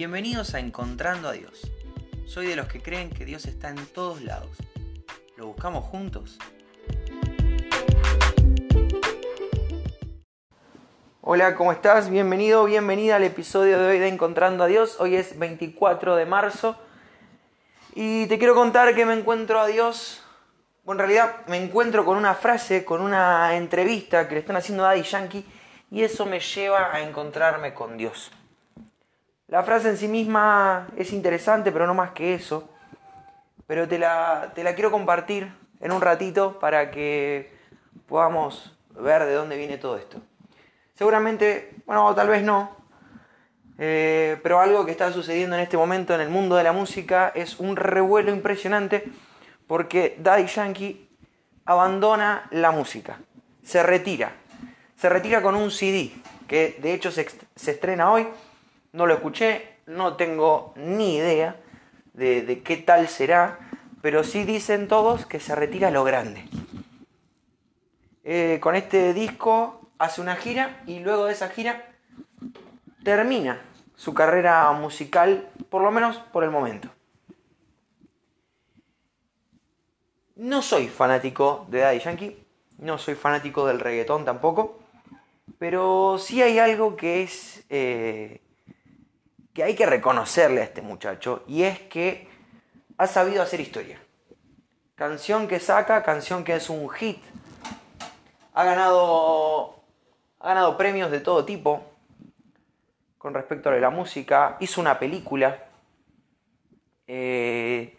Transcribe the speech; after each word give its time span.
Bienvenidos 0.00 0.54
a 0.54 0.60
Encontrando 0.60 1.28
a 1.28 1.32
Dios. 1.32 1.70
Soy 2.24 2.46
de 2.46 2.56
los 2.56 2.68
que 2.68 2.80
creen 2.80 3.10
que 3.10 3.26
Dios 3.26 3.44
está 3.44 3.68
en 3.68 3.84
todos 3.84 4.22
lados. 4.22 4.56
¿Lo 5.36 5.48
buscamos 5.48 5.84
juntos? 5.84 6.38
Hola, 11.20 11.54
¿cómo 11.54 11.70
estás? 11.70 12.08
Bienvenido, 12.08 12.64
bienvenida 12.64 13.16
al 13.16 13.24
episodio 13.24 13.78
de 13.78 13.88
hoy 13.88 13.98
de 13.98 14.08
Encontrando 14.08 14.64
a 14.64 14.68
Dios. 14.68 14.96
Hoy 15.00 15.16
es 15.16 15.38
24 15.38 16.16
de 16.16 16.24
marzo 16.24 16.78
y 17.94 18.26
te 18.28 18.38
quiero 18.38 18.54
contar 18.54 18.94
que 18.94 19.04
me 19.04 19.12
encuentro 19.12 19.60
a 19.60 19.66
Dios. 19.66 20.22
Bueno, 20.82 21.02
en 21.02 21.08
realidad 21.10 21.46
me 21.46 21.62
encuentro 21.62 22.06
con 22.06 22.16
una 22.16 22.32
frase, 22.32 22.86
con 22.86 23.02
una 23.02 23.54
entrevista 23.54 24.26
que 24.28 24.36
le 24.36 24.40
están 24.40 24.56
haciendo 24.56 24.82
a 24.82 24.94
Daddy 24.94 25.02
Yankee 25.02 25.44
y 25.90 26.04
eso 26.04 26.24
me 26.24 26.40
lleva 26.40 26.90
a 26.90 27.02
encontrarme 27.02 27.74
con 27.74 27.98
Dios. 27.98 28.30
La 29.50 29.64
frase 29.64 29.88
en 29.88 29.96
sí 29.96 30.06
misma 30.06 30.86
es 30.96 31.12
interesante, 31.12 31.72
pero 31.72 31.84
no 31.84 31.92
más 31.92 32.12
que 32.12 32.34
eso. 32.34 32.68
Pero 33.66 33.88
te 33.88 33.98
la, 33.98 34.52
te 34.54 34.62
la 34.62 34.76
quiero 34.76 34.92
compartir 34.92 35.52
en 35.80 35.90
un 35.90 36.00
ratito 36.00 36.60
para 36.60 36.92
que 36.92 37.52
podamos 38.06 38.78
ver 38.90 39.24
de 39.24 39.34
dónde 39.34 39.56
viene 39.56 39.76
todo 39.76 39.96
esto. 39.96 40.22
Seguramente, 40.94 41.74
bueno, 41.84 42.14
tal 42.14 42.28
vez 42.28 42.44
no, 42.44 42.76
eh, 43.76 44.38
pero 44.40 44.60
algo 44.60 44.84
que 44.84 44.92
está 44.92 45.12
sucediendo 45.12 45.56
en 45.56 45.62
este 45.62 45.76
momento 45.76 46.14
en 46.14 46.20
el 46.20 46.28
mundo 46.28 46.54
de 46.54 46.62
la 46.62 46.72
música 46.72 47.32
es 47.34 47.58
un 47.58 47.74
revuelo 47.74 48.32
impresionante 48.32 49.02
porque 49.66 50.16
Daddy 50.20 50.46
Yankee 50.46 51.08
abandona 51.64 52.46
la 52.52 52.70
música, 52.70 53.18
se 53.64 53.82
retira, 53.82 54.30
se 54.96 55.08
retira 55.08 55.42
con 55.42 55.56
un 55.56 55.72
CD 55.72 56.12
que 56.46 56.78
de 56.80 56.94
hecho 56.94 57.10
se, 57.10 57.26
se 57.56 57.70
estrena 57.72 58.12
hoy 58.12 58.28
no 58.92 59.06
lo 59.06 59.14
escuché, 59.14 59.76
no 59.86 60.16
tengo 60.16 60.72
ni 60.76 61.16
idea 61.16 61.56
de, 62.14 62.62
qué 62.64 62.76
tal 62.76 63.08
será, 63.08 63.58
pero 64.02 64.24
sí 64.24 64.44
dicen 64.44 64.88
todos 64.88 65.26
que 65.26 65.40
se 65.40 65.54
retira 65.54 65.90
lo 65.90 66.04
grande. 66.04 66.44
Eh, 68.24 68.58
con 68.60 68.76
este 68.76 69.14
disco 69.14 69.80
hace 69.98 70.20
una 70.20 70.36
gira 70.36 70.82
y 70.86 71.00
luego 71.00 71.26
de 71.26 71.32
esa 71.32 71.48
gira 71.48 71.90
termina 73.02 73.62
su 73.96 74.14
carrera 74.14 74.70
musical, 74.72 75.48
por 75.68 75.82
lo 75.82 75.90
menos 75.90 76.16
por 76.16 76.44
el 76.44 76.50
momento. 76.50 76.88
No 80.36 80.62
soy 80.62 80.88
fanático 80.88 81.66
de 81.68 81.80
Daddy 81.80 81.98
Yankee, 81.98 82.46
no 82.78 82.96
soy 82.96 83.14
fanático 83.14 83.66
del 83.66 83.78
reggaetón 83.78 84.24
tampoco, 84.24 84.78
pero 85.58 86.16
sí 86.18 86.40
hay 86.40 86.58
algo 86.58 86.96
que 86.96 87.22
es 87.22 87.64
eh, 87.68 88.40
que 89.52 89.62
hay 89.62 89.74
que 89.74 89.86
reconocerle 89.86 90.60
a 90.60 90.64
este 90.64 90.82
muchacho 90.82 91.44
y 91.46 91.62
es 91.64 91.80
que 91.80 92.28
ha 92.98 93.06
sabido 93.06 93.42
hacer 93.42 93.60
historia. 93.60 94.00
Canción 94.94 95.48
que 95.48 95.60
saca, 95.60 96.02
canción 96.02 96.44
que 96.44 96.54
es 96.54 96.68
un 96.68 96.88
hit. 96.90 97.22
Ha 98.52 98.64
ganado, 98.64 99.82
ha 100.38 100.48
ganado 100.48 100.76
premios 100.76 101.10
de 101.10 101.20
todo 101.20 101.44
tipo 101.44 101.82
con 103.16 103.32
respecto 103.32 103.70
a 103.70 103.76
la 103.76 103.90
música. 103.90 104.56
Hizo 104.60 104.80
una 104.80 104.98
película. 104.98 105.64
Eh, 107.06 107.98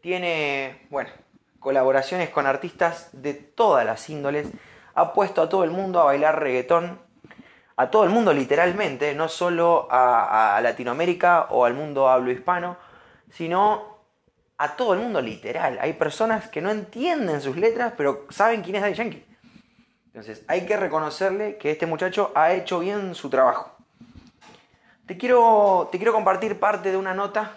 tiene, 0.00 0.86
bueno, 0.90 1.10
colaboraciones 1.60 2.30
con 2.30 2.46
artistas 2.46 3.10
de 3.12 3.34
todas 3.34 3.86
las 3.86 4.10
índoles. 4.10 4.48
Ha 4.94 5.12
puesto 5.12 5.42
a 5.42 5.48
todo 5.48 5.62
el 5.62 5.70
mundo 5.70 6.00
a 6.00 6.04
bailar 6.04 6.40
reggaetón 6.40 7.00
a 7.76 7.90
todo 7.90 8.04
el 8.04 8.10
mundo 8.10 8.32
literalmente, 8.32 9.14
no 9.14 9.28
solo 9.28 9.88
a, 9.90 10.60
Latinoamérica 10.62 11.48
o 11.50 11.64
al 11.64 11.74
mundo 11.74 12.08
hablo 12.08 12.30
hispano, 12.30 12.76
sino 13.30 13.98
a 14.58 14.76
todo 14.76 14.94
el 14.94 15.00
mundo 15.00 15.20
literal. 15.20 15.78
Hay 15.80 15.94
personas 15.94 16.48
que 16.48 16.60
no 16.60 16.70
entienden 16.70 17.40
sus 17.40 17.56
letras, 17.56 17.94
pero 17.96 18.26
saben 18.30 18.62
quién 18.62 18.76
es 18.76 18.82
Daddy 18.82 18.94
Yankee. 18.94 19.26
Entonces, 20.06 20.44
hay 20.46 20.66
que 20.66 20.76
reconocerle 20.76 21.56
que 21.56 21.70
este 21.70 21.86
muchacho 21.86 22.32
ha 22.34 22.52
hecho 22.52 22.80
bien 22.80 23.14
su 23.14 23.30
trabajo. 23.30 23.74
Te 25.06 25.16
quiero, 25.16 25.88
te 25.90 25.98
quiero 25.98 26.12
compartir 26.12 26.60
parte 26.60 26.90
de 26.90 26.96
una 26.96 27.14
nota 27.14 27.52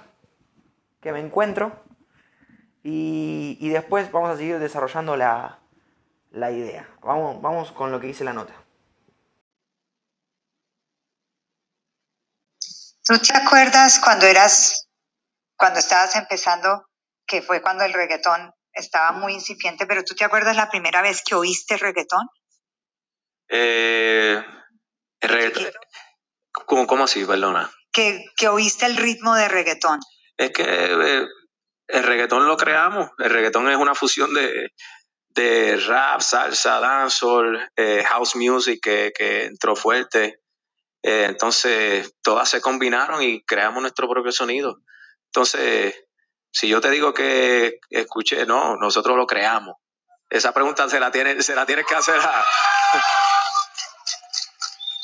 que 1.01 1.11
me 1.11 1.19
encuentro 1.19 1.73
y, 2.81 3.57
y 3.59 3.69
después 3.69 4.11
vamos 4.11 4.29
a 4.29 4.37
seguir 4.37 4.57
desarrollando 4.57 5.15
la, 5.15 5.59
la 6.31 6.51
idea. 6.51 6.87
Vamos, 7.01 7.41
vamos 7.41 7.71
con 7.71 7.91
lo 7.91 7.99
que 7.99 8.07
dice 8.07 8.23
la 8.23 8.33
nota. 8.33 8.53
¿Tú 13.05 13.19
te 13.19 13.37
acuerdas 13.37 13.99
cuando 13.99 14.25
eras, 14.25 14.89
cuando 15.55 15.79
estabas 15.79 16.15
empezando, 16.15 16.87
que 17.27 17.43
fue 17.43 17.61
cuando 17.61 17.83
el 17.83 17.93
reggaetón 17.93 18.51
estaba 18.73 19.11
muy 19.11 19.33
incipiente, 19.33 19.85
pero 19.85 20.03
tú 20.03 20.15
te 20.15 20.25
acuerdas 20.25 20.55
la 20.55 20.69
primera 20.71 21.03
vez 21.03 21.21
que 21.23 21.35
oíste 21.35 21.77
reggaetón? 21.77 22.27
Eh, 23.47 24.43
el 25.19 25.29
reggaetón. 25.29 25.71
¿Cómo, 26.65 27.03
así, 27.03 27.23
perdona? 27.25 27.71
Que, 27.91 28.25
que, 28.35 28.47
oíste 28.47 28.87
el 28.87 28.97
ritmo 28.97 29.35
de 29.35 29.49
reggaetón. 29.49 29.99
Es 30.35 30.51
que 30.51 30.63
eh, 30.63 31.27
el 31.87 32.03
reggaetón 32.03 32.47
lo 32.47 32.57
creamos. 32.57 33.11
El 33.19 33.29
reggaetón 33.29 33.69
es 33.69 33.77
una 33.77 33.93
fusión 33.93 34.33
de, 34.33 34.71
de 35.29 35.77
rap, 35.77 36.21
salsa, 36.21 36.79
dancehall, 36.79 37.69
eh, 37.75 38.03
house 38.07 38.35
music 38.35 38.79
que, 38.81 39.13
que 39.15 39.45
entró 39.45 39.75
fuerte. 39.75 40.39
Eh, 41.07 41.25
entonces, 41.29 42.15
todas 42.23 42.49
se 42.49 42.61
combinaron 42.61 43.21
y 43.21 43.43
creamos 43.43 43.79
nuestro 43.79 44.09
propio 44.09 44.31
sonido. 44.31 44.79
Entonces, 45.27 45.93
si 46.51 46.67
yo 46.67 46.81
te 46.81 46.89
digo 46.89 47.13
que 47.13 47.77
escuché, 47.91 48.47
no, 48.47 48.75
nosotros 48.77 49.15
lo 49.15 49.27
creamos. 49.27 49.75
Esa 50.31 50.51
pregunta 50.51 50.89
se 50.89 50.99
la 50.99 51.11
tienes, 51.11 51.45
se 51.45 51.53
la 51.53 51.67
tienes 51.67 51.85
que 51.85 51.93
hacer 51.93 52.15
a, 52.19 52.39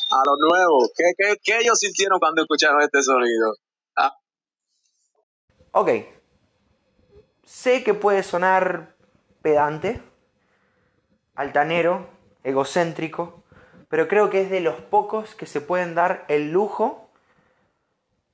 a 0.10 0.24
los 0.26 0.40
nuevos. 0.40 0.90
¿Qué, 0.98 1.36
qué, 1.44 1.60
ellos 1.60 1.78
sintieron 1.78 2.18
cuando 2.18 2.42
escucharon 2.42 2.82
este 2.82 3.04
sonido? 3.04 3.54
Ah. 3.96 4.18
Ok. 5.74 5.90
Sé 7.44 7.84
que 7.84 7.94
puede 7.94 8.24
sonar 8.24 8.96
pedante, 9.44 10.02
altanero, 11.36 12.10
egocéntrico, 12.44 13.41
pero 13.92 14.08
creo 14.08 14.30
que 14.30 14.42
es 14.42 14.50
de 14.50 14.62
los 14.62 14.80
pocos 14.80 15.36
que 15.36 15.46
se 15.46 15.60
pueden 15.60 15.96
dar 15.96 16.24
el 16.30 16.50
lujo 16.50 17.10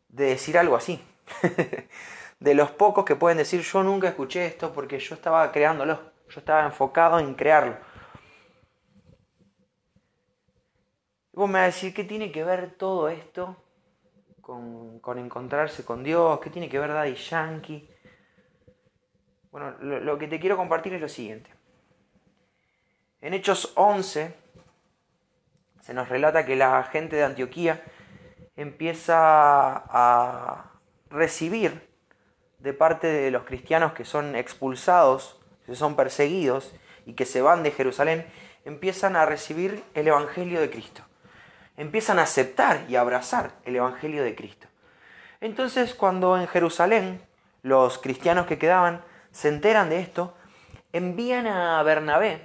de 0.07 0.25
decir 0.25 0.55
algo 0.55 0.75
así. 0.75 1.03
de 2.39 2.53
los 2.53 2.69
pocos 2.69 3.03
que 3.03 3.15
pueden 3.15 3.39
decir 3.39 3.61
yo 3.61 3.81
nunca 3.81 4.07
escuché 4.07 4.45
esto 4.45 4.71
porque 4.71 4.99
yo 4.99 5.15
estaba 5.15 5.51
creándolo, 5.51 5.99
yo 6.29 6.39
estaba 6.39 6.63
enfocado 6.63 7.17
en 7.17 7.33
crearlo. 7.33 7.75
Vos 11.33 11.49
me 11.49 11.53
vas 11.53 11.63
a 11.63 11.65
decir, 11.65 11.91
¿qué 11.91 12.03
tiene 12.03 12.31
que 12.31 12.43
ver 12.43 12.75
todo 12.75 13.09
esto 13.09 13.57
con, 14.41 15.01
encontrarse 15.17 15.83
con 15.83 16.03
Dios? 16.03 16.39
¿Qué 16.39 16.51
tiene 16.51 16.69
que 16.69 16.77
ver 16.77 16.93
Daddy 16.93 17.15
Yankee? 17.15 17.89
Bueno, 19.49 19.71
lo 19.79 20.19
que 20.19 20.27
te 20.27 20.39
quiero 20.39 20.55
compartir 20.55 20.93
es 20.93 21.01
lo 21.01 21.09
siguiente. 21.09 21.49
En 23.21 23.33
Hechos 23.33 23.73
11, 23.75 24.46
se 25.87 25.93
nos 25.93 26.09
relata 26.09 26.45
que 26.45 26.57
la 26.57 26.83
gente 26.83 27.15
de 27.15 27.23
Antioquía 27.23 27.81
empieza 28.57 29.15
a 29.17 30.73
recibir 31.09 31.87
de 32.59 32.73
parte 32.73 33.07
de 33.07 33.31
los 33.31 33.43
cristianos 33.45 33.93
que 33.93 34.03
son 34.03 34.35
expulsados, 34.35 35.39
que 35.65 35.75
son 35.75 35.95
perseguidos 35.95 36.75
y 37.05 37.13
que 37.13 37.23
se 37.23 37.41
van 37.41 37.63
de 37.63 37.71
Jerusalén, 37.71 38.27
empiezan 38.65 39.15
a 39.15 39.25
recibir 39.25 39.81
el 39.93 40.09
Evangelio 40.09 40.59
de 40.59 40.69
Cristo. 40.69 41.03
Empiezan 41.77 42.19
a 42.19 42.23
aceptar 42.23 42.83
y 42.89 42.97
abrazar 42.97 43.51
el 43.63 43.77
Evangelio 43.77 44.25
de 44.25 44.35
Cristo. 44.35 44.67
Entonces 45.39 45.93
cuando 45.93 46.37
en 46.37 46.49
Jerusalén 46.49 47.21
los 47.63 47.97
cristianos 47.97 48.45
que 48.45 48.57
quedaban 48.57 49.05
se 49.31 49.47
enteran 49.47 49.89
de 49.89 50.01
esto, 50.01 50.35
envían 50.91 51.47
a 51.47 51.81
Bernabé 51.83 52.41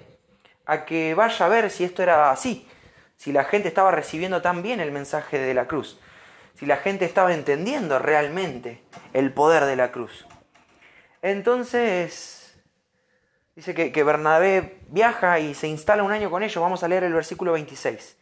a 0.65 0.85
que 0.85 1.15
vaya 1.15 1.45
a 1.45 1.49
ver 1.49 1.71
si 1.73 1.83
esto 1.83 2.05
era 2.05 2.31
así, 2.31 2.69
si 3.23 3.31
la 3.31 3.45
gente 3.45 3.69
estaba 3.69 3.93
recibiendo 3.93 4.43
tan 4.43 4.65
bien 4.65 4.81
el 4.81 4.91
mensaje 4.91 5.39
de 5.39 5.55
la 5.55 5.69
cruz, 5.69 5.97
si 6.59 6.67
la 6.67 6.77
gente 6.79 7.05
estaba 7.05 7.33
entendiendo 7.33 8.01
realmente 8.01 8.83
el 9.13 9.33
poder 9.33 9.65
de 9.65 9.77
la 9.77 9.93
cruz. 9.93 10.27
Entonces, 11.23 12.61
dice 13.55 13.75
que, 13.75 13.93
que 13.93 14.03
Bernabé 14.03 14.81
viaja 14.89 15.39
y 15.39 15.55
se 15.55 15.69
instala 15.69 16.03
un 16.03 16.11
año 16.11 16.33
con 16.33 16.43
ellos, 16.43 16.61
vamos 16.61 16.83
a 16.83 16.89
leer 16.89 17.05
el 17.05 17.13
versículo 17.13 17.53
26. 17.53 18.17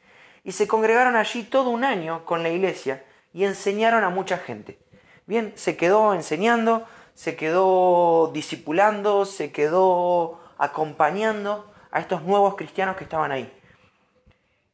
Y 0.45 0.53
se 0.53 0.69
congregaron 0.69 1.17
allí 1.17 1.45
todo 1.45 1.71
un 1.71 1.85
año 1.85 2.27
con 2.27 2.43
la 2.43 2.51
iglesia 2.51 3.03
y 3.33 3.45
enseñaron 3.45 4.05
a 4.05 4.11
mucha 4.11 4.37
gente. 4.37 4.79
Bien, 5.25 5.55
se 5.57 5.79
quedó 5.79 6.13
enseñando, 6.13 6.87
se 7.15 7.37
quedó 7.37 8.31
discipulando, 8.35 9.25
se 9.25 9.51
quedó 9.51 10.43
acompañando 10.59 11.73
a 11.91 12.01
estos 12.01 12.23
nuevos 12.23 12.55
cristianos 12.55 12.99
que 12.99 13.05
estaban 13.05 13.33
ahí. 13.33 13.51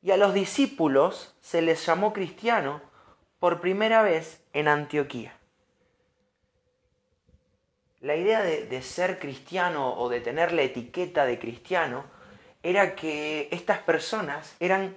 Y 0.07 0.13
a 0.13 0.17
los 0.17 0.35
discípulos 0.35 1.35
se 1.41 1.63
les 1.63 1.85
llamó 1.85 2.13
cristiano 2.13 2.81
por 3.41 3.61
primera 3.61 4.03
vez 4.03 4.41
en 4.53 4.69
Antioquía. 4.69 5.35
La 8.03 8.15
idea 8.15 8.41
de, 8.41 8.83
ser 8.83 9.19
cristiano 9.19 9.95
o 9.95 10.09
de 10.09 10.21
tener 10.21 10.53
la 10.53 10.63
etiqueta 10.63 11.27
de 11.27 11.41
cristiano 11.41 12.05
era 12.63 12.95
que 12.95 13.49
estas 13.51 13.79
personas 13.79 14.55
eran 14.61 14.95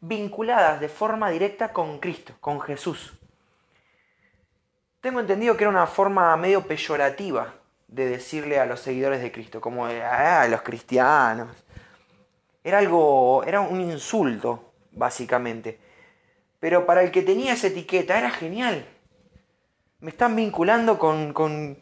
vinculadas 0.00 0.80
de 0.80 0.88
forma 0.88 1.28
directa 1.28 1.74
con 1.74 1.98
Cristo, 1.98 2.32
con 2.40 2.58
Jesús. 2.62 3.12
Tengo 5.02 5.20
entendido 5.20 5.58
que 5.58 5.64
era 5.64 5.70
una 5.70 5.86
forma 5.86 6.34
medio 6.38 6.66
peyorativa 6.66 7.52
de 7.86 8.08
decirle 8.08 8.58
a 8.58 8.64
los 8.64 8.80
seguidores 8.80 9.20
de 9.20 9.30
Cristo, 9.30 9.60
como 9.60 9.84
ah, 9.84 10.46
los 10.48 10.62
cristianos. 10.62 11.54
Era 12.64 12.78
algo, 12.78 13.44
era 13.44 13.60
un 13.60 13.80
insulto, 13.80 14.72
básicamente. 14.92 15.80
Pero 16.60 16.86
para 16.86 17.02
el 17.02 17.10
que 17.10 17.22
tenía 17.22 17.52
esa 17.52 17.68
etiqueta 17.68 18.18
era 18.18 18.30
genial. 18.30 18.86
Me 20.00 20.10
están 20.10 20.36
vinculando 20.36 20.98
con, 20.98 21.32
con, 21.32 21.78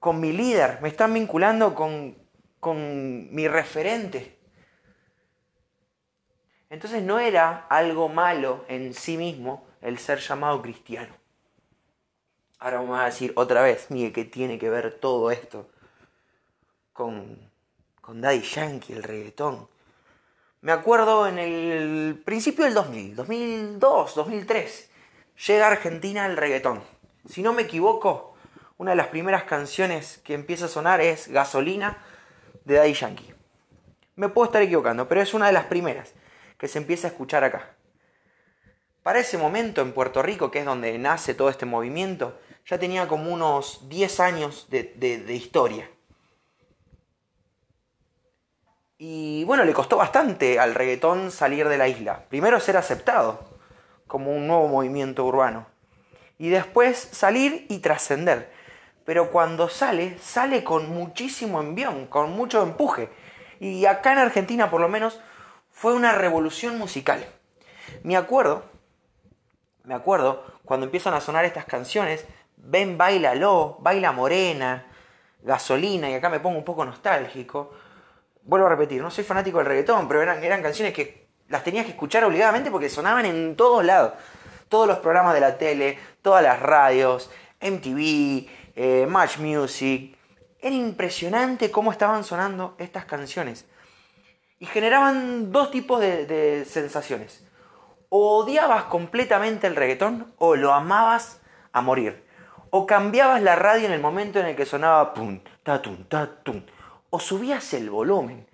con 0.00 0.20
mi 0.20 0.32
líder, 0.32 0.80
me 0.82 0.88
están 0.88 1.14
vinculando 1.14 1.74
con, 1.74 2.16
con 2.60 3.34
mi 3.34 3.48
referente. 3.48 4.38
Entonces 6.70 7.02
no 7.02 7.18
era 7.18 7.66
algo 7.68 8.08
malo 8.08 8.64
en 8.68 8.94
sí 8.94 9.16
mismo 9.16 9.66
el 9.80 9.98
ser 9.98 10.18
llamado 10.18 10.60
cristiano. 10.60 11.14
Ahora 12.58 12.78
vamos 12.78 12.98
a 12.98 13.04
decir 13.04 13.32
otra 13.36 13.62
vez, 13.62 13.90
mire, 13.90 14.12
¿qué 14.12 14.24
tiene 14.24 14.58
que 14.58 14.70
ver 14.70 14.98
todo 14.98 15.30
esto 15.30 15.70
con, 16.92 17.38
con 18.00 18.20
Daddy 18.22 18.40
Yankee, 18.40 18.94
el 18.94 19.02
reggaetón? 19.02 19.68
Me 20.64 20.72
acuerdo 20.72 21.26
en 21.26 21.38
el 21.38 22.22
principio 22.24 22.64
del 22.64 22.72
2000, 22.72 23.16
2002, 23.16 24.14
2003, 24.14 24.90
llega 25.46 25.66
a 25.66 25.70
Argentina 25.70 26.24
el 26.24 26.38
reggaetón. 26.38 26.82
Si 27.28 27.42
no 27.42 27.52
me 27.52 27.64
equivoco, 27.64 28.34
una 28.78 28.92
de 28.92 28.96
las 28.96 29.08
primeras 29.08 29.44
canciones 29.44 30.22
que 30.24 30.32
empieza 30.32 30.64
a 30.64 30.68
sonar 30.68 31.02
es 31.02 31.28
Gasolina 31.28 31.98
de 32.64 32.76
Daddy 32.76 32.94
Yankee. 32.94 33.34
Me 34.16 34.30
puedo 34.30 34.46
estar 34.46 34.62
equivocando, 34.62 35.06
pero 35.06 35.20
es 35.20 35.34
una 35.34 35.48
de 35.48 35.52
las 35.52 35.66
primeras 35.66 36.14
que 36.56 36.66
se 36.66 36.78
empieza 36.78 37.08
a 37.08 37.10
escuchar 37.10 37.44
acá. 37.44 37.76
Para 39.02 39.18
ese 39.18 39.36
momento 39.36 39.82
en 39.82 39.92
Puerto 39.92 40.22
Rico, 40.22 40.50
que 40.50 40.60
es 40.60 40.64
donde 40.64 40.96
nace 40.96 41.34
todo 41.34 41.50
este 41.50 41.66
movimiento, 41.66 42.40
ya 42.64 42.78
tenía 42.78 43.06
como 43.06 43.30
unos 43.30 43.86
10 43.90 44.18
años 44.20 44.68
de, 44.70 45.24
historia. 45.28 45.90
Y 48.98 49.44
bueno, 49.44 49.64
le 49.64 49.72
costó 49.72 49.96
bastante 49.96 50.60
al 50.60 50.74
reggaetón 50.74 51.30
salir 51.30 51.68
de 51.68 51.78
la 51.78 51.88
isla. 51.88 52.24
Primero 52.28 52.60
ser 52.60 52.76
aceptado 52.76 53.40
como 54.06 54.30
un 54.30 54.46
nuevo 54.46 54.68
movimiento 54.68 55.24
urbano. 55.24 55.66
Y 56.38 56.48
después 56.48 56.98
salir 56.98 57.66
y 57.68 57.78
trascender. 57.78 58.52
Pero 59.04 59.30
cuando 59.30 59.68
sale, 59.68 60.18
sale 60.18 60.64
con 60.64 60.90
muchísimo 60.90 61.60
envión, 61.60 62.06
con 62.06 62.32
mucho 62.32 62.62
empuje. 62.62 63.10
Y 63.60 63.86
acá 63.86 64.12
en 64.12 64.18
Argentina 64.18 64.70
por 64.70 64.80
lo 64.80 64.88
menos 64.88 65.20
fue 65.70 65.94
una 65.94 66.12
revolución 66.12 66.78
musical. 66.78 67.26
Me 68.02 68.16
acuerdo, 68.16 68.64
me 69.84 69.94
acuerdo, 69.94 70.44
cuando 70.64 70.86
empiezan 70.86 71.14
a 71.14 71.20
sonar 71.20 71.44
estas 71.44 71.64
canciones, 71.64 72.26
ven 72.56 72.96
Bailalo, 72.96 73.76
Baila 73.80 74.12
Morena, 74.12 74.86
Gasolina, 75.42 76.08
y 76.08 76.14
acá 76.14 76.30
me 76.30 76.40
pongo 76.40 76.58
un 76.58 76.64
poco 76.64 76.84
nostálgico. 76.84 77.72
Vuelvo 78.44 78.66
a 78.66 78.70
repetir, 78.70 79.00
no 79.00 79.10
soy 79.10 79.24
fanático 79.24 79.58
del 79.58 79.66
reggaetón, 79.66 80.06
pero 80.06 80.20
eran, 80.20 80.62
canciones 80.62 80.92
que 80.92 81.28
las 81.48 81.64
tenías 81.64 81.86
que 81.86 81.92
escuchar 81.92 82.24
obligadamente 82.24 82.70
porque 82.70 82.90
sonaban 82.90 83.24
en 83.24 83.56
todos 83.56 83.82
lados. 83.84 84.12
Todos 84.68 84.86
los 84.86 84.98
programas 84.98 85.34
de 85.34 85.40
la 85.40 85.56
tele, 85.56 85.98
todas 86.20 86.42
las 86.42 86.60
radios, 86.60 87.30
MTV, 87.60 88.46
eh, 88.76 89.06
Match 89.08 89.38
Music. 89.38 90.16
Era 90.60 90.74
impresionante 90.74 91.70
cómo 91.70 91.90
estaban 91.90 92.22
sonando 92.22 92.74
estas 92.78 93.06
canciones. 93.06 93.66
Y 94.58 94.66
generaban 94.66 95.50
dos 95.50 95.70
tipos 95.70 96.00
de, 96.00 96.64
sensaciones. 96.68 97.46
O 98.10 98.38
odiabas 98.38 98.84
completamente 98.84 99.66
el 99.66 99.76
reggaetón 99.76 100.34
o 100.38 100.54
lo 100.54 100.74
amabas 100.74 101.40
a 101.72 101.80
morir. 101.80 102.26
O 102.70 102.86
cambiabas 102.86 103.42
la 103.42 103.56
radio 103.56 103.86
en 103.86 103.92
el 103.92 104.00
momento 104.00 104.38
en 104.38 104.46
el 104.46 104.56
que 104.56 104.66
sonaba 104.66 105.14
pum, 105.14 105.40
tatum, 105.62 106.04
tatum. 106.04 106.62
O 107.14 107.20
subías 107.20 107.72
el 107.74 107.90
volumen. 107.90 108.44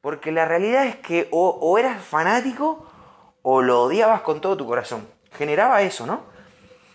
Porque 0.00 0.32
la 0.32 0.44
realidad 0.44 0.86
es 0.86 0.96
que 0.96 1.28
o, 1.30 1.78
eras 1.78 2.02
fanático 2.04 2.90
o 3.42 3.62
lo 3.62 3.84
odiabas 3.84 4.22
con 4.22 4.40
todo 4.40 4.56
tu 4.56 4.66
corazón. 4.66 5.06
Generaba 5.30 5.80
eso, 5.82 6.04
¿no? 6.04 6.24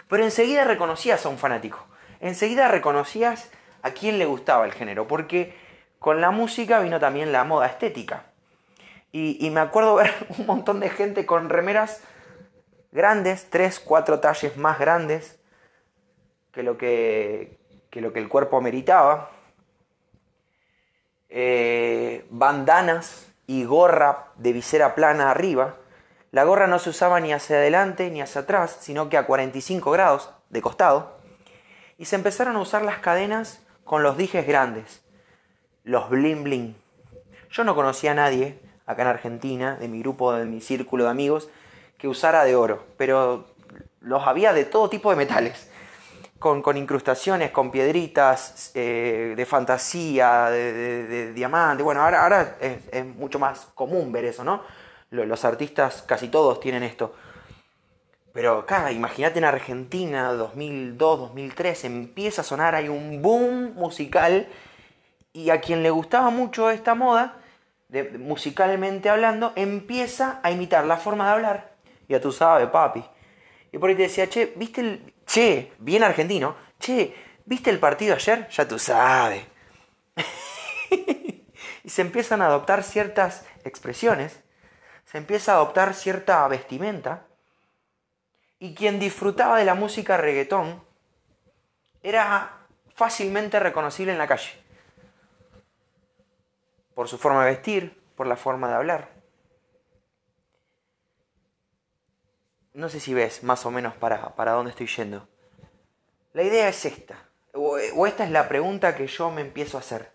Pero 0.09 0.25
enseguida 0.25 0.65
reconocías 0.65 1.25
a 1.25 1.29
un 1.29 1.37
fanático. 1.37 1.85
Enseguida 2.19 2.67
reconocías 2.67 3.49
a 3.83 3.91
quién 3.91 4.19
le 4.19 4.25
gustaba 4.25 4.65
el 4.65 4.73
género. 4.73 5.07
Porque 5.07 5.55
con 5.97 6.19
la 6.19 6.29
música 6.29 6.81
vino 6.81 6.99
también 6.99 7.31
la 7.31 7.45
moda 7.45 7.67
estética. 7.67 8.25
Y, 9.13 9.49
me 9.51 9.61
acuerdo 9.61 9.95
ver 10.03 10.11
un 10.37 10.45
montón 10.45 10.81
de 10.81 10.89
gente 10.89 11.25
con 11.25 11.47
remeras 11.47 12.03
grandes, 12.91 13.49
tres, 13.49 13.79
cuatro 13.79 14.19
talles 14.19 14.57
más 14.57 14.77
grandes, 14.77 15.39
que 16.51 16.63
lo 16.63 16.77
que, 16.77 17.57
lo 17.93 18.11
que 18.11 18.19
el 18.19 18.27
cuerpo 18.27 18.59
meritaba, 18.59 19.31
eh, 21.29 22.25
bandanas 22.29 23.27
y 23.47 23.63
gorra 23.63 24.27
de 24.35 24.53
visera 24.53 24.95
plana 24.95 25.31
arriba. 25.31 25.75
La 26.31 26.43
gorra 26.43 26.67
no 26.67 26.79
se 26.79 26.89
usaba 26.89 27.19
ni 27.19 27.33
hacia 27.33 27.57
adelante 27.57 28.09
ni 28.09 28.21
hacia 28.21 28.41
atrás, 28.41 28.77
sino 28.81 29.09
que 29.09 29.17
a 29.17 29.25
45 29.25 29.91
grados 29.91 30.29
de 30.49 30.61
costado. 30.61 31.17
Y 31.97 32.05
se 32.05 32.15
empezaron 32.15 32.55
a 32.55 32.61
usar 32.61 32.83
las 32.83 32.99
cadenas 32.99 33.65
con 33.83 34.03
los 34.03 34.17
dijes 34.17 34.45
grandes, 34.45 35.01
los 35.83 36.09
bling 36.09 36.43
bling. 36.43 36.75
Yo 37.49 37.63
no 37.63 37.75
conocía 37.75 38.11
a 38.11 38.15
nadie 38.15 38.59
acá 38.85 39.03
en 39.03 39.07
Argentina, 39.09 39.75
de 39.75 39.87
mi 39.87 39.99
grupo, 39.99 40.33
de 40.33 40.45
mi 40.45 40.61
círculo 40.61 41.05
de 41.05 41.09
amigos, 41.11 41.49
que 41.97 42.07
usara 42.07 42.43
de 42.43 42.55
oro, 42.55 42.85
pero 42.97 43.45
los 43.99 44.25
había 44.25 44.53
de 44.53 44.65
todo 44.65 44.89
tipo 44.89 45.09
de 45.09 45.15
metales 45.15 45.68
con, 46.39 46.77
incrustaciones, 46.77 47.51
con 47.51 47.69
piedritas 47.69 48.71
eh, 48.73 49.33
de 49.35 49.45
fantasía, 49.45 50.49
de, 50.49 51.33
diamante. 51.33 51.83
Bueno, 51.83 52.01
ahora, 52.01 52.23
ahora 52.23 52.57
es, 52.61 53.05
mucho 53.05 53.37
más 53.39 53.67
común 53.75 54.11
ver 54.11 54.25
eso, 54.25 54.43
¿no? 54.43 54.63
Los 55.11 55.43
artistas 55.43 56.03
casi 56.03 56.29
todos 56.29 56.59
tienen 56.59 56.83
esto. 56.83 57.13
Pero 58.31 58.59
acá, 58.59 58.91
imagínate 58.91 59.39
en 59.39 59.45
Argentina, 59.45 60.31
2002, 60.33 61.19
2003, 61.19 61.85
empieza 61.85 62.41
a 62.41 62.45
sonar, 62.45 62.75
hay 62.75 62.87
un 62.87 63.21
boom 63.21 63.73
musical 63.73 64.47
y 65.33 65.49
a 65.49 65.59
quien 65.59 65.83
le 65.83 65.89
gustaba 65.89 66.29
mucho 66.29 66.69
esta 66.69 66.95
moda, 66.95 67.37
musicalmente 68.19 69.09
hablando, 69.09 69.51
empieza 69.55 70.39
a 70.43 70.51
imitar 70.51 70.85
la 70.85 70.97
forma 70.97 71.25
de 71.25 71.31
hablar. 71.31 71.71
Ya 72.07 72.21
tú 72.21 72.31
sabes, 72.31 72.69
papi. 72.69 73.03
Y 73.71 73.77
por 73.77 73.89
ahí 73.89 73.95
te 73.95 74.03
decía, 74.03 74.29
che, 74.29 74.53
¿viste 74.55 74.81
el, 74.81 75.13
Che, 75.29 75.73
bien 75.77 76.01
argentino. 76.01 76.55
Che, 76.79 77.13
¿viste 77.45 77.69
el 77.69 77.77
partido 77.77 78.15
ayer? 78.15 78.49
Ya 78.49 78.67
tú 78.67 78.79
sabes. 78.79 79.45
y 81.83 81.89
se 81.89 82.01
empiezan 82.01 82.41
a 82.41 82.47
adoptar 82.47 82.83
ciertas 82.83 83.45
expresiones, 83.63 84.39
se 85.05 85.19
empieza 85.19 85.51
a 85.51 85.55
adoptar 85.57 85.93
cierta 85.93 86.47
vestimenta, 86.47 87.27
y 88.57 88.73
quien 88.73 88.97
disfrutaba 88.97 89.59
de 89.59 89.65
la 89.65 89.75
música 89.75 90.17
reggaetón 90.17 90.83
era 92.01 92.65
fácilmente 92.95 93.59
reconocible 93.59 94.13
en 94.13 94.17
la 94.17 94.27
calle, 94.27 94.59
por 96.95 97.07
su 97.07 97.19
forma 97.19 97.45
de 97.45 97.51
vestir, 97.51 98.01
por 98.15 98.25
la 98.25 98.35
forma 98.35 98.67
de 98.67 98.73
hablar. 98.73 99.18
No 102.79 102.87
sé 102.89 102.99
si 102.99 103.13
ves 103.13 103.43
más 103.43 103.65
o 103.65 103.71
menos 103.71 103.93
para, 103.95 104.35
para 104.35 104.53
dónde 104.53 104.71
estoy 104.71 104.87
yendo. 104.87 105.27
La 106.33 106.43
idea 106.43 106.69
es 106.69 106.85
esta, 106.85 107.29
o, 107.53 107.77
o 107.95 108.07
esta 108.07 108.23
es 108.23 108.31
la 108.31 108.47
pregunta 108.47 108.95
que 108.95 109.05
yo 109.05 109.29
me 109.29 109.41
empiezo 109.41 109.77
a 109.77 109.81
hacer. 109.81 110.11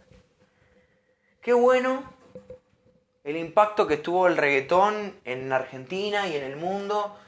Qué 1.43 1.53
bueno 1.53 2.15
el 3.23 3.37
impacto 3.37 3.87
que 3.87 3.99
tuvo 3.99 4.27
el 4.27 4.37
reggaetón 4.37 5.21
en 5.25 5.53
Argentina 5.53 6.27
y 6.27 6.37
en 6.37 6.45
el 6.45 6.57
mundo. 6.57 7.19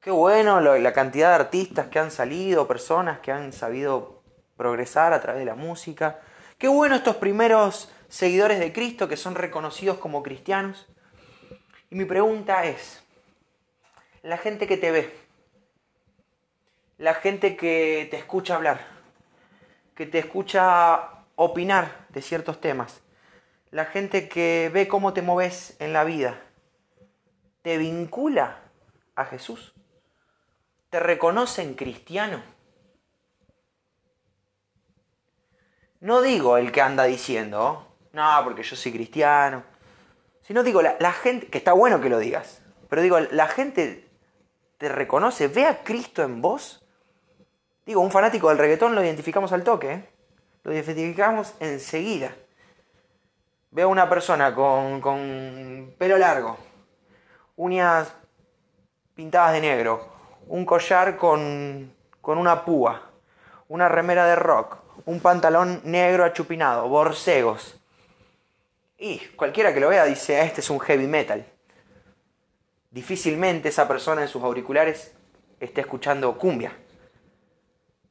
Qué 0.00 0.10
bueno 0.10 0.60
la 0.60 0.92
cantidad 0.94 1.28
de 1.28 1.34
artistas 1.34 1.88
que 1.88 1.98
han 1.98 2.10
salido, 2.10 2.66
personas 2.66 3.20
que 3.20 3.32
han 3.32 3.52
sabido 3.52 4.22
progresar 4.56 5.12
a 5.12 5.20
través 5.20 5.40
de 5.40 5.46
la 5.46 5.54
música. 5.54 6.20
Qué 6.56 6.68
bueno 6.68 6.96
estos 6.96 7.16
primeros 7.16 7.92
seguidores 8.08 8.58
de 8.58 8.72
Cristo 8.72 9.08
que 9.08 9.18
son 9.18 9.34
reconocidos 9.34 9.98
como 9.98 10.22
cristianos. 10.22 10.86
Y 11.90 11.96
mi 11.96 12.06
pregunta 12.06 12.64
es, 12.64 13.02
la 14.22 14.38
gente 14.38 14.66
que 14.66 14.76
te 14.76 14.90
ve, 14.90 15.14
la 16.98 17.14
gente 17.14 17.56
que 17.56 18.06
te 18.10 18.16
escucha 18.16 18.56
hablar, 18.56 18.86
que 19.94 20.06
te 20.06 20.18
escucha 20.18 21.24
opinar 21.36 22.06
de 22.10 22.22
ciertos 22.22 22.60
temas, 22.60 23.00
la 23.70 23.84
gente 23.84 24.28
que 24.28 24.70
ve 24.72 24.88
cómo 24.88 25.12
te 25.12 25.22
moves 25.22 25.76
en 25.78 25.92
la 25.92 26.04
vida, 26.04 26.40
te 27.62 27.78
vincula 27.78 28.58
a 29.14 29.24
Jesús? 29.24 29.74
¿Te 30.90 30.98
reconocen 31.00 31.74
cristiano? 31.74 32.42
No 36.00 36.22
digo 36.22 36.56
el 36.56 36.72
que 36.72 36.80
anda 36.80 37.04
diciendo, 37.04 37.86
no, 38.12 38.40
porque 38.42 38.62
yo 38.62 38.74
soy 38.74 38.92
cristiano. 38.92 39.62
Sino 40.42 40.62
digo, 40.62 40.82
la, 40.82 40.96
la 40.98 41.12
gente, 41.12 41.46
que 41.46 41.58
está 41.58 41.74
bueno 41.74 42.00
que 42.00 42.08
lo 42.08 42.18
digas, 42.18 42.62
pero 42.88 43.02
digo, 43.02 43.20
la 43.20 43.46
gente 43.46 44.09
te 44.80 44.88
reconoce, 44.88 45.48
ve 45.48 45.66
a 45.66 45.84
Cristo 45.84 46.22
en 46.22 46.40
vos. 46.40 46.82
Digo, 47.84 48.00
un 48.00 48.10
fanático 48.10 48.48
del 48.48 48.56
reggaetón 48.56 48.94
lo 48.94 49.04
identificamos 49.04 49.52
al 49.52 49.62
toque, 49.62 49.92
¿eh? 49.92 50.08
lo 50.62 50.72
identificamos 50.72 51.52
enseguida. 51.60 52.34
Veo 53.72 53.88
a 53.88 53.90
una 53.90 54.08
persona 54.08 54.54
con, 54.54 55.02
con 55.02 55.94
pelo 55.98 56.16
largo, 56.16 56.56
uñas 57.56 58.14
pintadas 59.14 59.52
de 59.52 59.60
negro, 59.60 60.08
un 60.46 60.64
collar 60.64 61.18
con, 61.18 61.94
con 62.22 62.38
una 62.38 62.64
púa, 62.64 63.02
una 63.68 63.86
remera 63.86 64.24
de 64.24 64.36
rock, 64.36 64.78
un 65.04 65.20
pantalón 65.20 65.82
negro 65.84 66.24
achupinado, 66.24 66.88
borcegos. 66.88 67.78
Y 68.96 69.18
cualquiera 69.36 69.74
que 69.74 69.80
lo 69.80 69.90
vea 69.90 70.06
dice, 70.06 70.40
este 70.40 70.62
es 70.62 70.70
un 70.70 70.80
heavy 70.80 71.06
metal. 71.06 71.44
Difícilmente 72.90 73.68
esa 73.68 73.86
persona 73.86 74.22
en 74.22 74.28
sus 74.28 74.42
auriculares 74.42 75.14
esté 75.60 75.80
escuchando 75.82 76.36
cumbia. 76.36 76.72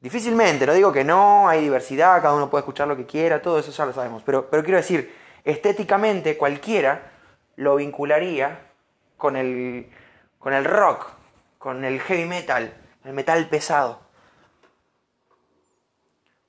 Difícilmente, 0.00 0.66
no 0.66 0.72
digo 0.72 0.92
que 0.92 1.04
no, 1.04 1.46
hay 1.48 1.60
diversidad, 1.60 2.22
cada 2.22 2.34
uno 2.34 2.48
puede 2.48 2.60
escuchar 2.60 2.88
lo 2.88 2.96
que 2.96 3.04
quiera, 3.04 3.42
todo 3.42 3.58
eso 3.58 3.70
ya 3.70 3.84
lo 3.84 3.92
sabemos. 3.92 4.22
Pero, 4.24 4.48
pero 4.48 4.62
quiero 4.62 4.78
decir, 4.78 5.14
estéticamente 5.44 6.38
cualquiera 6.38 7.12
lo 7.56 7.76
vincularía 7.76 8.70
con 9.18 9.36
el, 9.36 9.90
con 10.38 10.54
el 10.54 10.64
rock, 10.64 11.10
con 11.58 11.84
el 11.84 12.00
heavy 12.00 12.24
metal, 12.24 12.72
el 13.04 13.12
metal 13.12 13.46
pesado. 13.50 14.00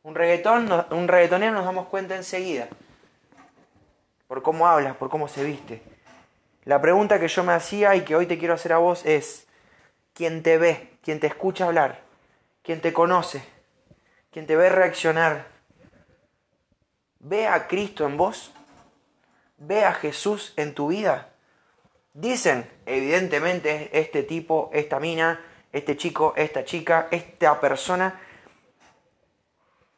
Un 0.04 0.16
reggaetón, 0.16 0.70
un 0.92 1.08
reggaetonero 1.10 1.52
nos 1.52 1.66
damos 1.66 1.88
cuenta 1.88 2.16
enseguida. 2.16 2.70
Por 4.28 4.42
cómo 4.42 4.66
habla, 4.68 4.94
por 4.94 5.10
cómo 5.10 5.28
se 5.28 5.44
viste. 5.44 5.90
La 6.63 6.80
pregunta 6.80 7.20
que 7.20 7.27
yo 7.27 7.44
me 7.44 7.53
hacía 7.53 7.96
y 7.96 8.01
que 8.01 8.15
hoy 8.15 8.27
te 8.27 8.38
quiero 8.38 8.53
hacer 8.53 8.74
a 8.74 8.77
vos 8.77 9.03
es, 9.06 9.48
¿quién 10.13 10.44
te 10.44 10.60
ve? 10.60 10.98
¿Quién 11.01 11.20
te 11.20 11.27
escucha 11.27 11.65
hablar? 11.65 12.01
¿Quién 12.62 12.82
te 12.82 12.94
conoce? 12.94 13.44
¿Quién 14.30 14.46
te 14.46 14.56
ve 14.56 14.70
reaccionar? 14.70 15.48
¿Ve 17.20 17.48
a 17.48 17.68
Cristo 17.68 18.06
en 18.06 18.18
vos? 18.18 18.53
¿Ve 19.58 19.86
a 19.86 19.94
Jesús 19.94 20.53
en 20.56 20.75
tu 20.75 20.89
vida? 20.89 21.30
Dicen, 22.13 22.70
evidentemente, 22.86 23.89
este 23.94 24.22
tipo, 24.22 24.70
esta 24.74 25.00
mina, 25.00 25.44
este 25.72 25.98
chico, 25.98 26.34
esta 26.36 26.63
chica, 26.63 27.08
esta 27.10 27.60
persona 27.60 28.20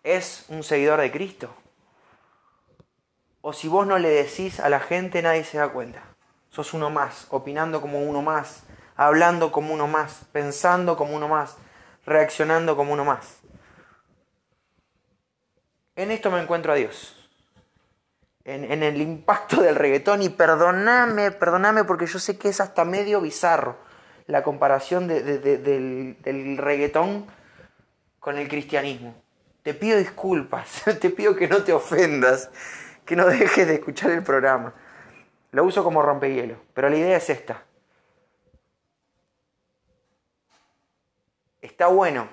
es 0.03 0.45
un 0.47 0.63
seguidor 0.63 1.01
de 1.01 1.11
Cristo. 1.11 1.53
O 3.41 3.51
si 3.51 3.67
vos 3.67 3.85
no 3.85 3.97
le 3.97 4.09
decís 4.09 4.61
a 4.61 4.69
la 4.69 4.79
gente, 4.79 5.21
nadie 5.21 5.43
se 5.43 5.57
da 5.57 5.69
cuenta. 5.69 6.12
Sos 6.53 6.75
uno 6.75 6.91
más, 6.91 7.25
opinando 7.31 7.81
como 7.81 7.99
uno 8.03 8.21
más, 8.21 8.61
hablando 8.95 9.51
como 9.51 9.73
uno 9.73 9.87
más, 9.87 10.21
pensando 10.31 10.95
como 10.95 11.15
uno 11.15 11.27
más, 11.27 11.57
reaccionando 12.05 12.75
como 12.75 12.93
uno 12.93 13.03
más. 13.03 13.39
En 15.95 16.11
esto 16.11 16.29
me 16.29 16.39
encuentro 16.39 16.71
a 16.71 16.75
Dios. 16.75 17.27
En, 18.43 18.71
en, 18.71 18.83
el 18.83 19.01
impacto 19.01 19.63
del 19.63 19.73
reggaetón 19.73 20.21
y 20.21 20.29
perdoname, 20.29 21.31
perdoname 21.31 21.85
porque 21.85 22.05
yo 22.05 22.19
sé 22.19 22.37
que 22.37 22.49
es 22.49 22.61
hasta 22.61 22.85
medio 22.85 23.19
bizarro 23.19 23.75
la 24.27 24.43
comparación 24.43 25.07
de, 25.07 25.23
de, 25.23 25.39
de, 25.39 25.57
del, 25.57 26.21
del 26.21 26.57
reggaetón 26.59 27.25
con 28.19 28.37
el 28.37 28.47
cristianismo. 28.47 29.15
Te 29.63 29.73
pido 29.73 29.97
disculpas, 29.97 30.83
te 31.01 31.09
pido 31.09 31.35
que 31.35 31.47
no 31.47 31.63
te 31.63 31.73
ofendas, 31.73 32.51
que 33.05 33.15
no 33.15 33.25
dejes 33.25 33.65
de 33.67 33.73
escuchar 33.73 34.11
el 34.11 34.21
programa. 34.21 34.75
Lo 35.53 35.63
uso 35.63 35.83
como 35.83 36.01
rompehielo, 36.01 36.57
pero 36.73 36.89
la 36.89 36.97
idea 36.97 37.15
es 37.15 37.29
esta. 37.29 37.63
Está 41.61 41.87
bueno 41.87 42.27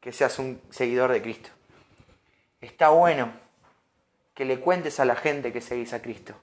que 0.00 0.12
seas 0.12 0.38
un 0.38 0.62
seguidor 0.70 1.10
de 1.10 1.20
Cristo. 1.20 1.50
Está 2.60 2.90
bueno 2.90 3.32
que 4.34 4.44
le 4.44 4.60
cuentes 4.60 5.00
a 5.00 5.04
la 5.04 5.16
gente 5.16 5.52
que 5.52 5.60
seguís 5.60 5.92
a 5.94 6.00
Cristo. 6.00 6.34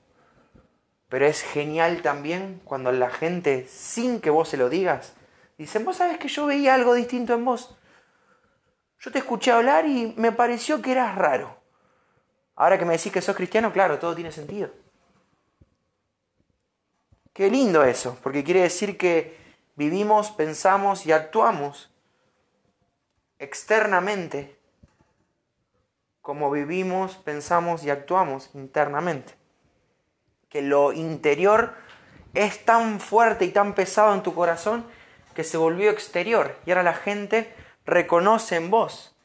Pero 1.08 1.26
es 1.26 1.42
genial 1.42 2.02
también 2.02 2.60
cuando 2.66 2.92
la 2.92 3.10
gente, 3.10 3.66
sin 3.70 4.20
que 4.20 4.32
vos 4.32 4.50
se 4.50 4.58
lo 4.58 4.68
digas, 4.68 5.14
dicen, 5.58 5.86
vos 5.86 5.96
sabés 5.96 6.18
que 6.18 6.28
yo 6.28 6.46
veía 6.46 6.74
algo 6.74 6.94
distinto 6.94 7.34
en 7.36 7.46
vos. 7.46 7.78
Yo 9.00 9.12
te 9.14 9.20
escuché 9.20 9.54
hablar 9.54 9.86
y 9.86 10.14
me 10.18 10.34
pareció 10.34 10.82
que 10.82 10.92
eras 10.92 11.16
raro. 11.16 11.56
Ahora 12.58 12.78
que 12.78 12.84
me 12.84 12.98
decís 12.98 13.14
que 13.14 13.22
sos 13.22 13.36
cristiano, 13.36 13.72
claro, 13.72 13.98
todo 13.98 14.14
tiene 14.14 14.34
sentido. 14.34 14.83
Qué 17.34 17.50
lindo 17.50 17.84
eso, 17.84 18.18
porque 18.22 18.44
quiere 18.44 18.62
decir 18.62 18.98
que 18.98 19.36
vivimos, 19.76 20.32
pensamos 20.32 21.06
y 21.06 21.12
actuamos 21.12 21.92
externamente 23.40 24.56
como 26.22 26.50
vivimos, 26.50 27.16
pensamos 27.16 27.84
y 27.84 27.90
actuamos 27.90 28.50
internamente. 28.54 29.34
Que 30.48 30.62
lo 30.62 30.94
interior 30.94 31.76
es 32.34 32.64
tan 32.64 33.02
fuerte 33.02 33.46
y 33.46 33.50
tan 33.50 33.76
pesado 33.76 34.14
en 34.14 34.24
tu 34.24 34.34
corazón 34.34 34.86
que 35.36 35.44
se 35.44 35.58
volvió 35.58 35.90
exterior 35.90 36.58
y 36.66 36.72
ahora 36.72 36.84
la 36.84 36.94
gente 36.94 37.54
reconoce 37.86 38.56
en 38.56 38.72
vos 38.72 39.16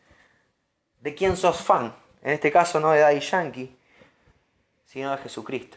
de 1.00 1.14
quién 1.14 1.36
sos 1.36 1.62
fan. 1.62 1.94
En 2.22 2.32
este 2.32 2.50
caso 2.50 2.80
no 2.80 2.90
de 2.90 3.00
Daddy 3.00 3.20
Yankee, 3.20 3.78
sino 4.84 5.12
de 5.12 5.18
Jesucristo. 5.18 5.76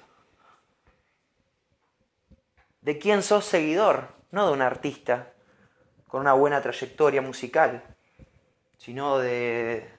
De 2.82 2.98
quién 2.98 3.24
sos 3.24 3.46
seguidor, 3.46 4.10
no 4.32 4.48
de 4.48 4.54
un 4.54 4.62
artista 4.62 5.34
con 6.08 6.22
una 6.22 6.34
buena 6.34 6.62
trayectoria 6.62 7.22
musical, 7.22 7.84
sino 8.78 9.20
de, 9.20 9.90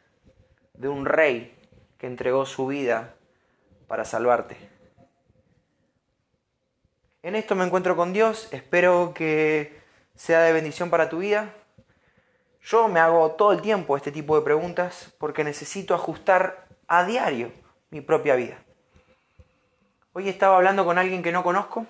de 0.75 0.89
un 0.89 1.07
rey 1.07 1.57
que 1.99 2.07
entregó 2.07 2.45
su 2.45 2.67
vida 2.67 3.15
para 3.87 4.05
salvarte. 4.05 4.57
En 7.23 7.37
esto 7.37 7.55
me 7.55 7.65
encuentro 7.65 7.95
con 7.95 8.12
Dios, 8.12 8.49
espero 8.51 9.12
que 9.15 9.81
sea 10.17 10.41
de 10.41 10.53
bendición 10.53 10.91
para 10.91 11.09
tu 11.09 11.19
vida. 11.19 11.55
Yo 12.62 12.89
me 12.89 12.99
hago 12.99 13.33
todo 13.33 13.53
el 13.53 13.62
tiempo 13.62 13.97
este 13.97 14.11
tipo 14.11 14.37
de 14.37 14.45
preguntas 14.45 15.15
porque 15.19 15.45
necesito 15.45 15.95
ajustar 15.95 16.67
a 16.89 17.05
diario 17.05 17.53
mi 17.91 18.01
propia 18.01 18.35
vida. 18.35 18.59
Hoy 20.12 20.29
estaba 20.29 20.57
hablando 20.57 20.85
con 20.85 20.99
alguien 20.99 21.23
que 21.23 21.31
no 21.31 21.43
conozco 21.45 21.87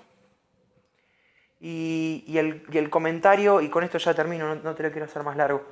y, 1.64 2.25
y, 2.26 2.38
el, 2.38 2.64
el, 2.73 2.90
comentario, 2.90 3.61
y 3.61 3.71
con 3.71 3.85
esto 3.85 3.97
ya 3.97 4.12
termino, 4.12 4.52
no, 4.52 4.57
no 4.57 4.75
te 4.75 4.83
lo 4.83 4.90
quiero 4.90 5.07
hacer 5.07 5.23
más 5.23 5.37
largo, 5.37 5.64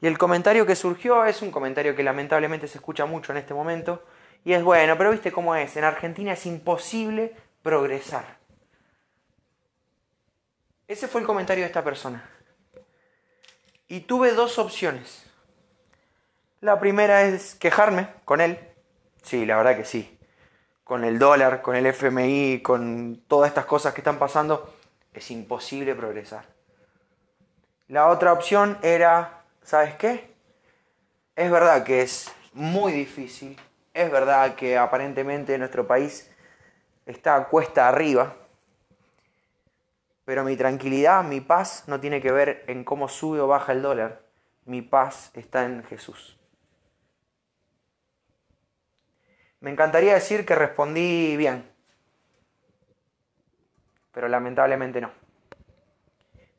y 0.00 0.06
el 0.06 0.16
comentario 0.16 0.64
que 0.64 0.76
surgió 0.76 1.24
es 1.24 1.42
un 1.42 1.50
comentario 1.50 1.96
que 1.96 2.04
lamentablemente 2.04 2.68
se 2.68 2.78
escucha 2.78 3.06
mucho 3.06 3.32
en 3.32 3.38
este 3.38 3.52
momento, 3.52 4.04
y 4.44 4.52
es 4.52 4.62
bueno, 4.62 4.96
pero 4.96 5.10
viste 5.10 5.32
cómo 5.32 5.56
es, 5.56 5.76
en 5.76 5.82
Argentina 5.82 6.32
es 6.32 6.46
imposible 6.46 7.34
progresar. 7.60 8.38
Ese 10.86 11.08
fue 11.08 11.22
el 11.22 11.26
comentario 11.26 11.64
de 11.64 11.68
esta 11.68 11.82
persona. 11.82 12.28
Y 13.88 14.00
tuve 14.00 14.32
dos 14.32 14.58
opciones. 14.58 15.24
La 16.60 16.78
primera 16.78 17.22
es 17.22 17.56
quejarme 17.56 18.08
con 18.24 18.40
él. 18.40 18.58
Sí, 19.22 19.44
la 19.44 19.56
verdad 19.56 19.76
que 19.76 19.84
sí. 19.84 20.18
Con 20.84 21.04
el 21.04 21.18
dólar, 21.18 21.62
con 21.62 21.76
el 21.76 21.86
FMI, 21.86 22.60
con 22.62 23.24
todas 23.26 23.48
estas 23.48 23.66
cosas 23.66 23.94
que 23.94 24.00
están 24.00 24.18
pasando, 24.18 24.74
es 25.12 25.30
imposible 25.30 25.94
progresar. 25.94 26.44
La 27.88 28.08
otra 28.08 28.32
opción 28.32 28.78
era, 28.82 29.44
¿sabes 29.62 29.94
qué? 29.96 30.34
Es 31.36 31.50
verdad 31.50 31.84
que 31.84 32.02
es 32.02 32.32
muy 32.52 32.92
difícil. 32.92 33.58
Es 33.94 34.10
verdad 34.10 34.54
que 34.54 34.78
aparentemente 34.78 35.58
nuestro 35.58 35.86
país 35.86 36.30
está 37.06 37.36
a 37.36 37.48
cuesta 37.48 37.88
arriba. 37.88 38.36
Pero 40.24 40.44
mi 40.44 40.56
tranquilidad, 40.56 41.24
mi 41.24 41.40
paz 41.40 41.84
no 41.86 42.00
tiene 42.00 42.20
que 42.20 42.32
ver 42.32 42.64
en 42.68 42.84
cómo 42.84 43.08
sube 43.08 43.40
o 43.40 43.48
baja 43.48 43.72
el 43.72 43.82
dólar. 43.82 44.22
Mi 44.64 44.80
paz 44.80 45.30
está 45.34 45.64
en 45.64 45.82
Jesús. 45.84 46.38
Me 49.60 49.70
encantaría 49.70 50.14
decir 50.14 50.44
que 50.46 50.54
respondí 50.54 51.36
bien, 51.36 51.71
pero 54.12 54.28
lamentablemente 54.28 55.00
no. 55.00 55.10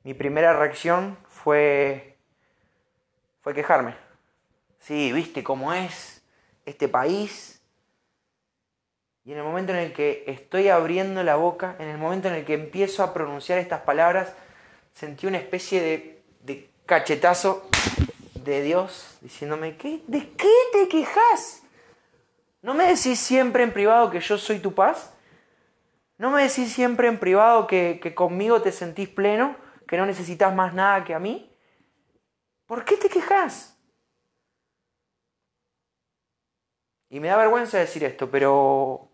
Mi 0.04 0.14
primera 0.14 0.54
reacción 0.54 1.18
fue 1.28 2.14
fue 3.44 3.54
quejarme. 3.54 3.96
Sí, 4.80 5.12
viste 5.12 5.44
cómo 5.44 5.74
es 5.74 6.24
este 6.66 6.88
país. 6.88 7.62
Y 9.26 9.34
en 9.34 9.38
el 9.38 9.44
momento 9.44 9.74
en 9.74 9.80
el 9.80 9.94
que 9.94 10.24
estoy 10.28 10.70
abriendo 10.70 11.24
la 11.24 11.36
boca, 11.36 11.76
en 11.80 11.90
el 11.90 11.98
momento 11.98 12.30
en 12.30 12.36
el 12.36 12.46
que 12.46 12.54
empiezo 12.54 13.04
a 13.04 13.14
pronunciar 13.14 13.60
estas 13.60 13.82
palabras, 13.82 14.34
sentí 14.94 15.28
una 15.28 15.38
especie 15.38 15.82
de, 15.82 16.70
cachetazo 16.86 17.70
de 18.36 18.62
Dios 18.62 19.18
diciéndome, 19.22 19.78
¿qué, 19.78 20.02
¿de 20.08 20.30
qué 20.32 20.52
te 20.74 20.90
quejas? 20.90 21.64
¿No 22.62 22.74
me 22.74 22.88
decís 22.88 23.20
siempre 23.20 23.64
en 23.64 23.72
privado 23.72 24.10
que 24.10 24.20
yo 24.20 24.38
soy 24.38 24.60
tu 24.60 24.74
paz? 24.74 25.13
¿No 26.18 26.32
me 26.32 26.44
decís 26.44 26.72
siempre 26.72 27.08
en 27.08 27.20
privado 27.20 27.68
que, 27.68 28.14
conmigo 28.16 28.62
te 28.62 28.72
sentís 28.72 29.10
pleno, 29.10 29.58
que 29.88 29.98
no 29.98 30.06
necesitas 30.06 30.54
más 30.54 30.74
nada 30.74 31.04
que 31.04 31.14
a 31.14 31.20
mí? 31.20 31.56
¿Por 32.66 32.86
qué 32.86 32.98
te 32.98 33.10
quejas? 33.10 33.78
Y 37.10 37.20
me 37.20 37.28
da 37.28 37.38
vergüenza 37.38 37.78
decir 37.78 38.04
esto, 38.04 38.30
pero 38.32 39.10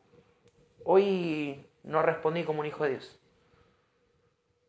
hoy 0.85 1.69
no 1.83 2.01
respondí 2.01 2.43
como 2.43 2.61
un 2.61 2.65
hijo 2.65 2.83
de 2.83 2.91
Dios. 2.91 3.19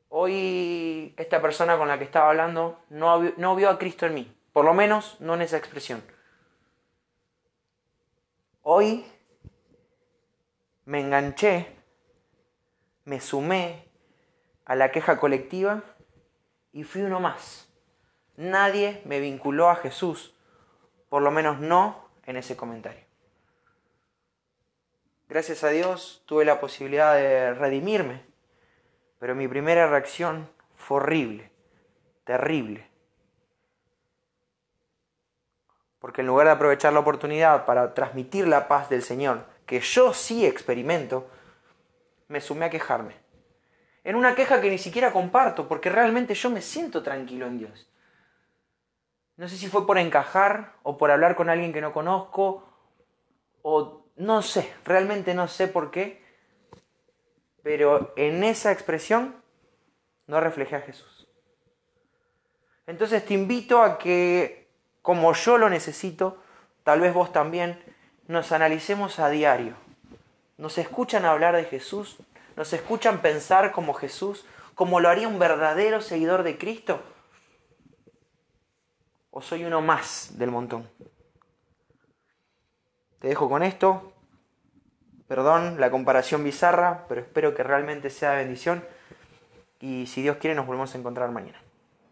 Hoy 0.09 1.15
esta 1.17 1.41
persona 1.41 1.79
con 1.79 1.87
la 1.87 1.99
que 1.99 2.05
estaba 2.05 2.31
hablando 2.31 2.81
no, 2.89 3.23
no 3.37 3.55
vio 3.55 3.71
a 3.71 3.79
Cristo 3.79 4.07
en 4.07 4.15
mí, 4.15 4.37
por 4.53 4.65
lo 4.65 4.75
menos 4.75 5.21
no 5.21 5.35
en 5.35 5.43
esa 5.43 5.57
expresión. 5.57 6.03
Hoy 8.63 9.07
me 10.85 11.01
enganché, 11.01 11.80
me 13.11 13.21
sumé 13.21 13.88
a 14.64 14.76
la 14.76 14.93
queja 14.93 15.19
colectiva 15.19 15.83
y 16.73 16.85
fui 16.85 17.02
uno 17.02 17.19
más. 17.19 17.69
Nadie 18.37 19.02
me 19.05 19.19
vinculó 19.19 19.69
a 19.69 19.75
Jesús, 19.75 20.33
por 21.09 21.21
lo 21.21 21.33
menos 21.33 21.59
no 21.59 22.09
en 22.25 22.37
ese 22.37 22.57
comentario. 22.57 23.02
Gracias 25.29 25.64
a 25.64 25.71
Dios 25.71 26.23
tuve 26.25 26.45
la 26.45 26.61
posibilidad 26.61 27.17
de 27.17 27.52
redimirme, 27.52 28.23
pero 29.19 29.35
mi 29.35 29.49
primera 29.49 29.88
reacción 29.88 30.49
fue 30.76 30.99
horrible, 30.99 31.50
terrible. 32.23 32.88
Porque 35.99 36.21
en 36.21 36.29
lugar 36.29 36.47
de 36.47 36.52
aprovechar 36.52 36.93
la 36.93 37.00
oportunidad 37.00 37.64
para 37.64 37.93
transmitir 37.93 38.47
la 38.47 38.69
paz 38.69 38.88
del 38.88 39.02
Señor, 39.02 39.47
que 39.67 39.81
yo 39.81 40.14
sí 40.14 40.47
experimento, 40.47 41.29
me 42.31 42.41
sumé 42.41 42.67
a 42.67 42.71
quejarme. 42.71 43.17
En 44.05 44.15
una 44.15 44.35
queja 44.35 44.61
que 44.61 44.71
ni 44.71 44.79
siquiera 44.79 45.13
comparto, 45.13 45.69
porque 45.69 45.91
realmente 45.91 46.35
yo 46.35 46.49
me 46.49 46.63
siento 46.63 47.03
tranquilo 47.03 47.47
en 47.47 47.59
Dios. 47.59 47.91
No 49.37 49.49
sé 49.49 49.57
si 49.57 49.67
fue 49.67 49.87
por 49.87 49.99
encajar 49.99 50.75
o 50.85 50.97
por 50.97 51.11
hablar 51.11 51.35
con 51.35 51.51
alguien 51.51 51.73
que 51.73 51.81
no 51.81 51.93
conozco 51.93 52.65
o 53.63 54.07
no 54.17 54.43
sé, 54.43 54.73
realmente 54.85 55.35
no 55.35 55.49
sé 55.49 55.67
por 55.67 55.91
qué, 55.91 56.23
pero 57.63 58.13
en 58.17 58.45
esa 58.45 58.71
expresión 58.71 59.35
no 60.27 60.41
reflejé 60.41 60.77
a 60.77 60.83
Jesús. 60.83 61.29
Entonces 62.87 63.25
te 63.25 63.35
invito 63.35 63.83
a 63.83 63.99
que, 63.99 64.69
como 65.03 65.33
yo 65.33 65.59
lo 65.59 65.69
necesito, 65.69 66.43
tal 66.85 67.01
vez 67.01 67.13
vos 67.13 67.33
también, 67.33 67.83
nos 68.29 68.53
analicemos 68.53 69.19
a 69.19 69.31
diario. 69.31 69.90
Nos 70.61 70.76
escuchan 70.76 71.25
hablar 71.25 71.57
de 71.57 71.64
Jesús, 71.64 72.19
nos 72.55 72.71
escuchan 72.75 73.23
pensar 73.23 73.73
como 73.73 73.95
Jesús, 73.95 74.45
como 74.75 75.00
lo 75.00 75.09
haría 75.09 75.26
un 75.26 75.38
verdadero 75.38 76.02
seguidor 76.02 76.43
de 76.43 76.59
Cristo. 76.59 77.00
¿O 79.31 79.40
soy 79.40 79.64
uno 79.64 79.81
más 79.81 80.37
del 80.37 80.50
montón? 80.50 80.87
Te 83.21 83.29
dejo 83.29 83.49
con 83.49 83.62
esto. 83.62 84.12
Perdón 85.26 85.81
la 85.81 85.90
comparación 85.90 86.45
bizarra, 86.45 87.07
pero 87.09 87.23
espero 87.23 87.55
que 87.55 87.62
realmente 87.62 88.11
sea 88.11 88.35
bendición. 88.35 88.85
Y 89.81 90.09
si 90.09 90.21
Dios 90.21 90.37
quiere 90.37 90.55
nos 90.55 90.67
volvemos 90.67 90.95
a 90.95 90.99
encontrar 90.99 91.31
mañana. 91.31 91.59